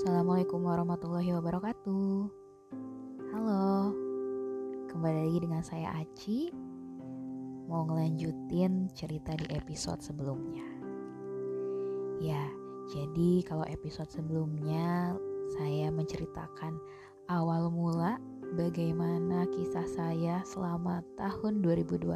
Assalamualaikum 0.00 0.64
warahmatullahi 0.64 1.28
wabarakatuh. 1.36 2.32
Halo, 3.36 3.92
kembali 4.88 5.28
lagi 5.28 5.38
dengan 5.44 5.60
saya 5.60 5.92
Aci. 5.92 6.48
Mau 7.68 7.84
ngelanjutin 7.84 8.88
cerita 8.96 9.36
di 9.36 9.44
episode 9.52 10.00
sebelumnya. 10.00 10.64
Ya, 12.16 12.48
jadi 12.88 13.44
kalau 13.44 13.68
episode 13.68 14.08
sebelumnya 14.08 15.20
saya 15.60 15.92
menceritakan 15.92 16.80
awal 17.28 17.68
mula 17.68 18.16
bagaimana 18.56 19.44
kisah 19.52 19.84
saya 19.84 20.40
selama 20.48 21.04
tahun 21.20 21.60
2021, 21.60 22.08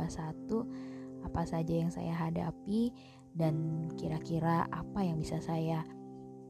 apa 1.21 1.43
saja 1.44 1.75
yang 1.85 1.93
saya 1.93 2.16
hadapi 2.16 2.89
dan 3.36 3.85
kira-kira 4.00 4.64
apa 4.72 5.04
yang 5.04 5.21
bisa 5.21 5.36
saya 5.36 5.85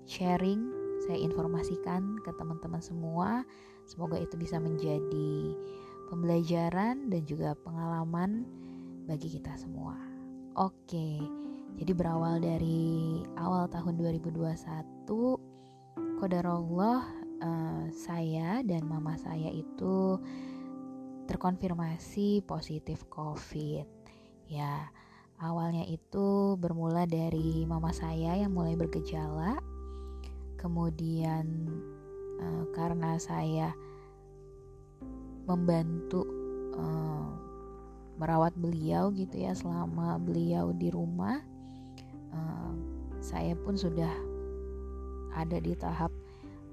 sharing, 0.07 0.74
saya 1.05 1.21
informasikan 1.21 2.17
ke 2.25 2.33
teman-teman 2.35 2.81
semua. 2.81 3.45
Semoga 3.85 4.17
itu 4.17 4.41
bisa 4.41 4.57
menjadi 4.57 5.55
pembelajaran 6.09 7.13
dan 7.13 7.23
juga 7.29 7.53
pengalaman 7.61 8.49
bagi 9.05 9.37
kita 9.37 9.53
semua. 9.61 10.01
Oke, 10.57 11.21
jadi 11.77 11.93
berawal 11.93 12.41
dari 12.41 13.21
awal 13.37 13.69
tahun 13.69 14.01
2021, 14.01 15.05
kodarullah 16.17 17.05
uh, 17.45 17.85
saya 17.93 18.65
dan 18.65 18.89
mama 18.89 19.21
saya 19.21 19.53
itu 19.53 20.17
terkonfirmasi 21.29 22.45
positif 22.49 23.05
COVID. 23.13 23.87
Ya, 24.49 24.89
Awalnya 25.43 25.85
itu 25.91 26.55
bermula 26.57 27.11
dari 27.11 27.67
mama 27.67 27.91
saya 27.91 28.39
yang 28.39 28.55
mulai 28.55 28.79
bergejala, 28.79 29.59
kemudian 30.65 31.69
uh, 32.41 32.65
karena 32.73 33.21
saya 33.21 33.77
membantu 35.45 36.25
uh, 36.73 37.29
merawat 38.17 38.57
beliau 38.57 39.13
gitu 39.13 39.45
ya 39.45 39.53
selama 39.53 40.17
beliau 40.17 40.73
di 40.73 40.89
rumah, 40.89 41.45
uh, 42.33 42.73
saya 43.21 43.53
pun 43.61 43.77
sudah 43.77 44.09
ada 45.37 45.61
di 45.61 45.77
tahap 45.77 46.09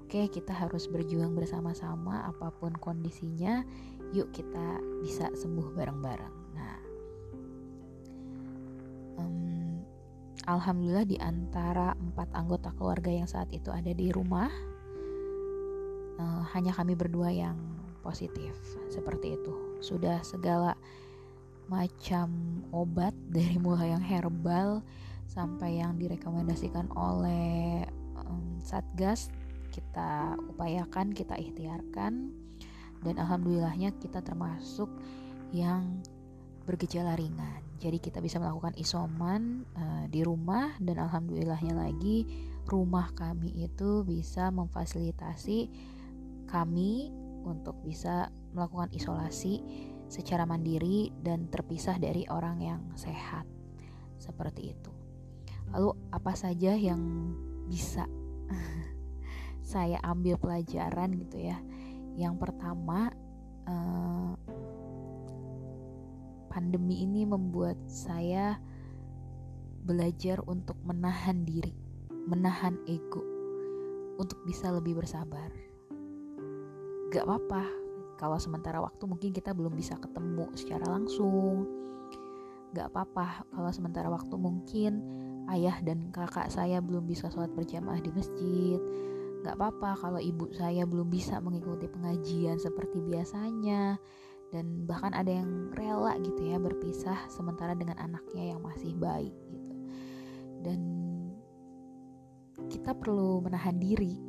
oke 0.00 0.08
okay, 0.08 0.24
kita 0.32 0.56
harus 0.56 0.88
berjuang 0.88 1.36
bersama-sama 1.36 2.24
apa 2.32 2.48
pun 2.56 2.72
kondisinya, 2.80 3.60
yuk 4.16 4.32
kita 4.32 4.80
bisa 5.04 5.28
sembuh 5.36 5.76
bareng-bareng. 5.76 6.42
Alhamdulillah 10.42 11.06
di 11.06 11.18
antara 11.22 11.94
empat 11.94 12.34
anggota 12.34 12.74
keluarga 12.74 13.14
yang 13.14 13.30
saat 13.30 13.46
itu 13.54 13.70
ada 13.70 13.94
di 13.94 14.10
rumah, 14.10 14.50
uh, 16.18 16.42
hanya 16.50 16.74
kami 16.74 16.98
berdua 16.98 17.30
yang 17.30 17.54
positif 18.02 18.50
seperti 18.90 19.38
itu. 19.38 19.54
Sudah 19.78 20.18
segala 20.26 20.74
macam 21.70 22.60
obat 22.74 23.14
dari 23.34 23.54
mulai 23.56 23.94
yang 23.94 24.02
herbal 24.02 24.82
sampai 25.30 25.78
yang 25.78 25.94
direkomendasikan 25.96 26.90
oleh 26.92 27.86
um, 28.18 28.58
Satgas 28.58 29.30
kita 29.72 30.36
upayakan, 30.52 31.16
kita 31.16 31.38
ikhtiarkan 31.40 32.12
dan 33.02 33.14
alhamdulillahnya 33.16 33.96
kita 33.98 34.20
termasuk 34.20 34.90
yang 35.50 36.04
bergejala 36.68 37.16
ringan. 37.16 37.71
Jadi 37.80 37.98
kita 37.98 38.20
bisa 38.20 38.38
melakukan 38.38 38.74
isoman 38.78 39.68
uh, 39.74 40.04
di 40.10 40.22
rumah 40.22 40.74
dan 40.78 41.02
alhamdulillahnya 41.02 41.74
lagi 41.74 42.28
rumah 42.66 43.10
kami 43.18 43.66
itu 43.66 44.06
bisa 44.06 44.54
memfasilitasi 44.54 45.66
kami 46.46 47.10
untuk 47.42 47.74
bisa 47.82 48.30
melakukan 48.54 48.92
isolasi 48.94 49.64
secara 50.06 50.44
mandiri 50.44 51.10
dan 51.24 51.48
terpisah 51.48 51.96
dari 51.98 52.28
orang 52.28 52.60
yang 52.60 52.82
sehat. 52.94 53.48
Seperti 54.20 54.76
itu. 54.76 54.92
Lalu 55.72 55.96
apa 56.12 56.36
saja 56.36 56.76
yang 56.76 57.00
bisa 57.66 58.04
saya 59.72 59.98
ambil 60.04 60.36
pelajaran 60.38 61.16
gitu 61.16 61.40
ya? 61.40 61.58
Yang 62.14 62.34
pertama 62.44 63.08
uh, 63.66 64.36
pandemi 66.62 67.02
ini 67.02 67.26
membuat 67.26 67.74
saya 67.90 68.54
belajar 69.82 70.38
untuk 70.46 70.78
menahan 70.86 71.42
diri, 71.42 71.74
menahan 72.30 72.78
ego, 72.86 73.18
untuk 74.22 74.38
bisa 74.46 74.70
lebih 74.70 75.02
bersabar. 75.02 75.50
Gak 77.10 77.26
apa-apa, 77.26 77.66
kalau 78.14 78.38
sementara 78.38 78.78
waktu 78.78 79.02
mungkin 79.10 79.34
kita 79.34 79.50
belum 79.50 79.74
bisa 79.74 79.98
ketemu 79.98 80.54
secara 80.54 80.86
langsung. 80.86 81.66
Gak 82.78 82.94
apa-apa, 82.94 83.42
kalau 83.50 83.70
sementara 83.74 84.06
waktu 84.06 84.38
mungkin 84.38 85.02
ayah 85.50 85.82
dan 85.82 86.14
kakak 86.14 86.46
saya 86.46 86.78
belum 86.78 87.10
bisa 87.10 87.26
sholat 87.26 87.50
berjamaah 87.58 87.98
di 87.98 88.14
masjid. 88.14 88.78
Gak 89.42 89.58
apa-apa 89.58 89.98
kalau 89.98 90.22
ibu 90.22 90.46
saya 90.54 90.86
belum 90.86 91.10
bisa 91.10 91.42
mengikuti 91.42 91.90
pengajian 91.90 92.62
seperti 92.62 93.02
biasanya 93.02 93.98
dan 94.52 94.84
bahkan 94.84 95.16
ada 95.16 95.32
yang 95.32 95.72
rela 95.72 96.12
gitu 96.20 96.44
ya 96.44 96.60
berpisah 96.60 97.16
sementara 97.32 97.72
dengan 97.72 97.96
anaknya 97.96 98.52
yang 98.52 98.60
masih 98.60 98.92
baik 99.00 99.32
gitu. 99.48 99.74
Dan 100.60 100.80
kita 102.68 102.92
perlu 102.92 103.40
menahan 103.40 103.80
diri. 103.80 104.20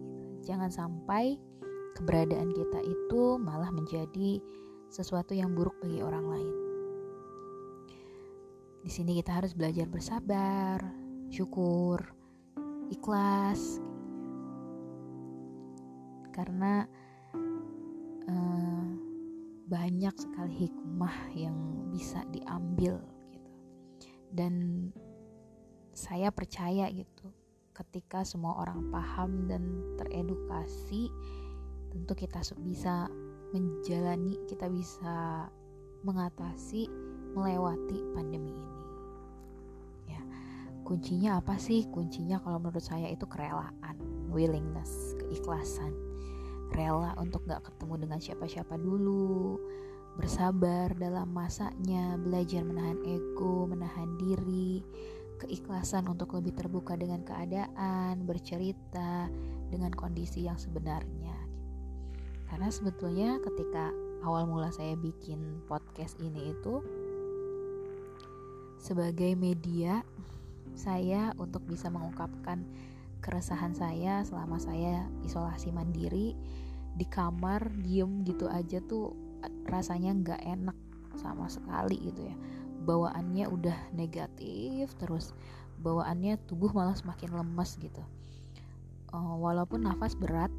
Jangan 0.48 0.72
sampai 0.72 1.36
keberadaan 2.00 2.56
kita 2.56 2.80
itu 2.88 3.36
malah 3.36 3.70
menjadi 3.70 4.40
sesuatu 4.88 5.36
yang 5.36 5.52
buruk 5.52 5.76
bagi 5.84 6.00
orang 6.00 6.26
lain. 6.32 6.56
Di 8.84 8.92
sini 8.92 9.20
kita 9.20 9.44
harus 9.44 9.52
belajar 9.56 9.88
bersabar 9.92 10.80
syukur 11.28 12.00
ikhlas. 12.92 13.80
Karena 16.34 16.88
banyak 19.84 20.16
sekali 20.16 20.72
hikmah 20.72 21.36
yang 21.36 21.60
bisa 21.92 22.24
diambil 22.32 23.04
gitu. 23.36 23.52
Dan 24.32 24.54
saya 25.92 26.32
percaya 26.32 26.88
gitu 26.88 27.28
ketika 27.76 28.24
semua 28.24 28.64
orang 28.64 28.88
paham 28.96 29.44
dan 29.52 29.84
teredukasi 30.00 31.12
tentu 31.92 32.16
kita 32.16 32.40
bisa 32.64 33.12
menjalani 33.52 34.40
kita 34.48 34.72
bisa 34.72 35.52
mengatasi 36.08 36.88
melewati 37.36 38.00
pandemi 38.16 38.56
ini. 38.56 38.80
Ya 40.16 40.22
kuncinya 40.88 41.44
apa 41.44 41.60
sih? 41.60 41.84
Kuncinya 41.92 42.40
kalau 42.40 42.64
menurut 42.64 42.88
saya 42.88 43.12
itu 43.12 43.28
kerelaan 43.28 44.00
willingness 44.32 45.20
keikhlasan 45.20 46.13
rela 46.74 47.14
untuk 47.22 47.46
gak 47.46 47.64
ketemu 47.70 48.06
dengan 48.06 48.20
siapa-siapa 48.20 48.76
dulu, 48.76 49.62
bersabar 50.18 50.94
dalam 50.98 51.30
masanya, 51.30 52.18
belajar 52.18 52.62
menahan 52.66 53.00
ego, 53.06 53.66
menahan 53.70 54.18
diri, 54.18 54.82
keikhlasan 55.42 56.06
untuk 56.06 56.38
lebih 56.38 56.54
terbuka 56.54 56.94
dengan 56.94 57.22
keadaan, 57.26 58.26
bercerita 58.26 59.30
dengan 59.70 59.94
kondisi 59.94 60.46
yang 60.46 60.58
sebenarnya. 60.58 61.34
Karena 62.50 62.70
sebetulnya 62.70 63.42
ketika 63.42 63.90
awal 64.22 64.46
mula 64.46 64.70
saya 64.70 64.94
bikin 64.94 65.66
podcast 65.66 66.16
ini 66.22 66.54
itu 66.54 66.80
sebagai 68.78 69.34
media 69.34 70.06
saya 70.74 71.32
untuk 71.40 71.64
bisa 71.66 71.90
mengungkapkan 71.90 72.62
keresahan 73.24 73.72
saya 73.72 74.22
selama 74.28 74.60
saya 74.60 75.08
isolasi 75.24 75.72
mandiri 75.72 76.36
di 76.94 77.06
kamar 77.10 77.74
diem 77.82 78.22
gitu 78.26 78.46
aja 78.50 78.78
tuh 78.86 79.18
rasanya 79.66 80.14
nggak 80.14 80.42
enak 80.46 80.78
sama 81.18 81.50
sekali 81.50 82.00
gitu 82.12 82.30
ya. 82.30 82.36
Bawaannya 82.84 83.48
udah 83.48 83.78
negatif 83.96 84.92
terus 85.00 85.32
bawaannya 85.80 86.40
tubuh 86.48 86.72
malah 86.72 86.96
semakin 86.96 87.34
lemes 87.34 87.76
gitu. 87.80 88.04
Uh, 89.14 89.38
walaupun 89.38 89.86
nafas 89.86 90.18
berat 90.18 90.50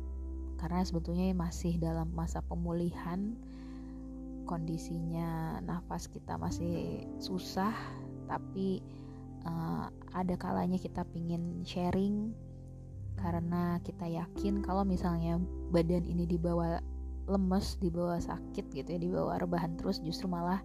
karena 0.63 0.81
sebetulnya 0.87 1.35
masih 1.35 1.77
dalam 1.77 2.09
masa 2.15 2.41
pemulihan 2.41 3.35
kondisinya 4.47 5.59
nafas 5.65 6.07
kita 6.07 6.39
masih 6.39 7.05
susah 7.19 7.73
tapi 8.29 8.85
uh, 9.45 9.89
ada 10.13 10.37
kalanya 10.37 10.77
kita 10.81 11.03
pingin 11.11 11.65
sharing 11.65 12.33
karena 13.19 13.79
kita 13.83 14.07
yakin 14.07 14.61
kalau 14.63 14.83
misalnya 14.83 15.39
badan 15.71 16.05
ini 16.05 16.27
dibawa 16.29 16.83
lemes, 17.25 17.81
dibawa 17.81 18.21
sakit 18.21 18.69
gitu 18.75 18.89
ya, 18.89 18.99
dibawa 19.01 19.41
rebahan 19.41 19.79
terus 19.81 20.03
justru 20.05 20.29
malah 20.29 20.61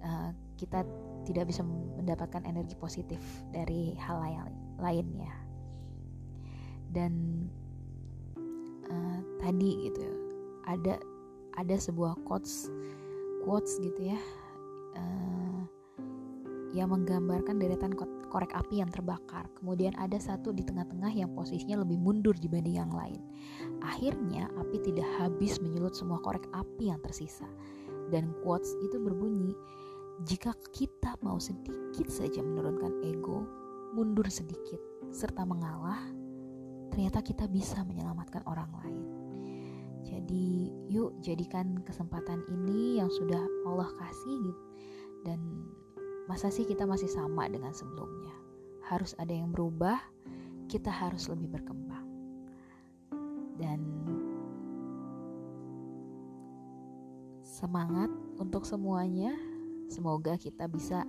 uh, 0.00 0.32
kita 0.56 0.84
tidak 1.28 1.52
bisa 1.52 1.60
mendapatkan 2.00 2.40
energi 2.48 2.72
positif 2.78 3.20
dari 3.52 3.92
hal 4.00 4.20
lain 4.24 4.54
lainnya. 4.80 5.34
Dan 6.90 7.46
uh, 8.90 9.20
tadi 9.38 9.86
gitu 9.86 10.00
ya 10.02 10.14
ada 10.70 10.94
ada 11.58 11.76
sebuah 11.76 12.14
quotes 12.26 12.70
quotes 13.42 13.80
gitu 13.82 14.14
ya 14.14 14.20
uh, 14.94 15.60
yang 16.70 16.94
menggambarkan 16.94 17.58
deretan 17.58 17.90
korek 18.30 18.54
api 18.54 18.78
yang 18.78 18.90
terbakar. 18.90 19.50
Kemudian 19.58 19.94
ada 19.98 20.16
satu 20.22 20.54
di 20.54 20.62
tengah-tengah 20.62 21.10
yang 21.10 21.34
posisinya 21.34 21.82
lebih 21.82 21.98
mundur 21.98 22.34
dibanding 22.38 22.78
yang 22.78 22.92
lain. 22.94 23.18
Akhirnya 23.82 24.46
api 24.54 24.78
tidak 24.86 25.06
habis 25.18 25.58
menyulut 25.58 25.98
semua 25.98 26.22
korek 26.22 26.46
api 26.54 26.94
yang 26.94 27.02
tersisa. 27.02 27.46
Dan 28.10 28.34
quotes 28.42 28.74
itu 28.82 28.98
berbunyi, 28.98 29.54
jika 30.26 30.54
kita 30.74 31.18
mau 31.22 31.38
sedikit 31.42 32.06
saja 32.10 32.42
menurunkan 32.42 33.02
ego, 33.06 33.46
mundur 33.94 34.26
sedikit, 34.30 34.78
serta 35.10 35.42
mengalah, 35.42 36.10
ternyata 36.94 37.22
kita 37.22 37.46
bisa 37.50 37.82
menyelamatkan 37.86 38.42
orang 38.46 38.70
lain. 38.82 39.02
Jadi, 40.00 40.74
yuk 40.90 41.14
jadikan 41.22 41.82
kesempatan 41.86 42.42
ini 42.50 42.98
yang 42.98 43.10
sudah 43.12 43.40
Allah 43.68 43.90
kasih 43.94 44.54
dan 45.22 45.38
Masa 46.30 46.46
sih 46.46 46.62
kita 46.62 46.86
masih 46.86 47.10
sama 47.10 47.50
dengan 47.50 47.74
sebelumnya? 47.74 48.30
Harus 48.86 49.18
ada 49.18 49.34
yang 49.34 49.50
berubah, 49.50 49.98
kita 50.70 50.86
harus 50.86 51.26
lebih 51.26 51.58
berkembang. 51.58 52.06
Dan 53.58 53.82
semangat 57.42 58.14
untuk 58.38 58.62
semuanya. 58.62 59.34
Semoga 59.90 60.38
kita 60.38 60.70
bisa 60.70 61.02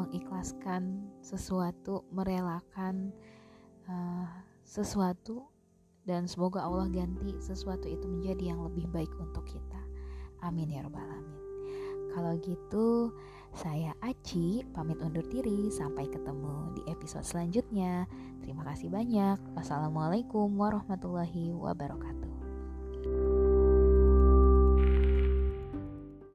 mengikhlaskan 0.00 1.04
sesuatu, 1.20 2.08
merelakan 2.08 3.12
uh, 3.84 4.32
sesuatu, 4.64 5.44
dan 6.08 6.24
semoga 6.24 6.64
Allah 6.64 6.88
ganti 6.88 7.36
sesuatu 7.36 7.84
itu 7.84 8.08
menjadi 8.08 8.56
yang 8.56 8.64
lebih 8.64 8.88
baik 8.88 9.12
untuk 9.20 9.44
kita. 9.44 9.80
Amin 10.40 10.72
ya 10.72 10.88
Rabbal 10.88 11.04
'Alamin. 11.04 11.38
Kalau 12.16 12.32
gitu, 12.40 13.12
saya 13.56 13.96
Aci 14.04 14.64
pamit 14.76 15.00
undur 15.00 15.24
diri. 15.26 15.72
Sampai 15.72 16.08
ketemu 16.08 16.76
di 16.76 16.82
episode 16.90 17.24
selanjutnya. 17.24 18.04
Terima 18.44 18.64
kasih 18.68 18.92
banyak. 18.92 19.40
Wassalamualaikum 19.56 20.52
warahmatullahi 20.56 21.52
wabarakatuh. 21.52 22.27